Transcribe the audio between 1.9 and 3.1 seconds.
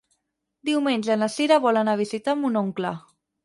a visitar mon oncle.